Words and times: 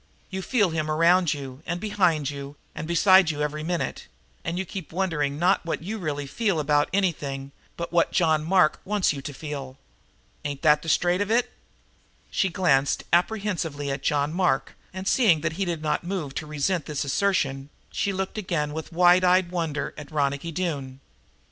You 0.31 0.41
feel 0.41 0.71
him 0.71 0.89
around 0.89 1.31
you 1.35 1.61
and 1.63 1.79
behind 1.79 2.31
you 2.31 2.55
and 2.73 2.87
beside 2.87 3.29
you 3.29 3.43
every 3.43 3.61
minute, 3.61 4.07
and 4.43 4.57
you 4.57 4.65
keep 4.65 4.91
wondering 4.91 5.37
not 5.37 5.63
what 5.63 5.83
you 5.83 5.99
really 5.99 6.25
feel 6.25 6.59
about 6.59 6.89
anything, 6.91 7.51
but 7.77 7.91
what 7.93 8.11
John 8.11 8.43
Mark 8.43 8.81
wants 8.83 9.13
you 9.13 9.21
to 9.21 9.31
feel. 9.31 9.77
Ain't 10.43 10.63
that 10.63 10.81
the 10.81 10.89
straight 10.89 11.21
of 11.21 11.29
it?" 11.29 11.51
She 12.31 12.49
glanced 12.49 13.03
apprehensively 13.13 13.91
at 13.91 14.01
John 14.01 14.33
Mark, 14.33 14.75
and, 14.91 15.07
seeing 15.07 15.41
that 15.41 15.53
he 15.53 15.65
did 15.65 15.83
not 15.83 16.03
move 16.03 16.33
to 16.33 16.47
resent 16.47 16.87
this 16.87 17.03
assertion, 17.05 17.69
she 17.91 18.11
looked 18.11 18.39
again 18.39 18.73
with 18.73 18.91
wide 18.91 19.23
eyed 19.23 19.51
wonder 19.51 19.93
at 19.99 20.11
Ronicky 20.11 20.51
Doone. 20.51 20.99